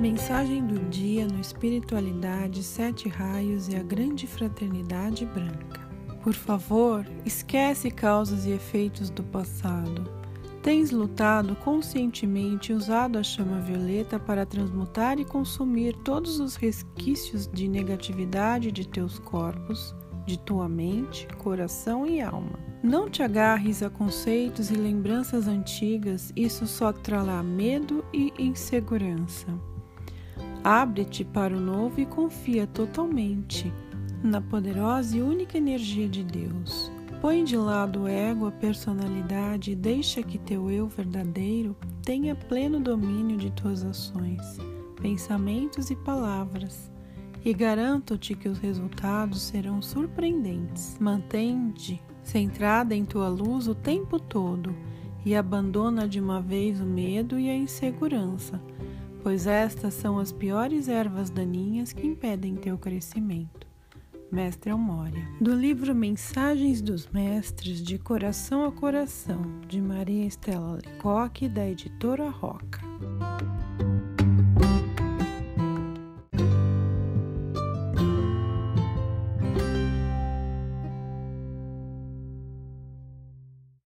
[0.00, 5.86] Mensagem do dia no Espiritualidade, Sete Raios e a Grande Fraternidade Branca.
[6.22, 10.10] Por favor, esquece causas e efeitos do passado.
[10.62, 17.46] Tens lutado conscientemente e usado a chama violeta para transmutar e consumir todos os resquícios
[17.46, 19.94] de negatividade de teus corpos,
[20.26, 22.58] de tua mente, coração e alma.
[22.82, 29.46] Não te agarres a conceitos e lembranças antigas, isso só trará medo e insegurança.
[30.62, 33.72] Abre-te para o novo e confia totalmente
[34.22, 36.92] na poderosa e única energia de Deus.
[37.20, 42.80] Põe de lado o ego, a personalidade e deixa que teu eu verdadeiro tenha pleno
[42.80, 44.40] domínio de tuas ações,
[45.00, 46.90] pensamentos e palavras.
[47.42, 50.96] E garanto-te que os resultados serão surpreendentes.
[51.00, 54.74] Mantém-te centrada em tua luz o tempo todo
[55.24, 58.60] e abandona de uma vez o medo e a insegurança,
[59.22, 63.68] pois estas são as piores ervas daninhas que impedem teu crescimento.
[64.30, 65.28] Mestre Almória.
[65.40, 72.28] Do livro Mensagens dos Mestres, de Coração a Coração, de Maria Estela Lecoque, da editora
[72.28, 72.80] Roca.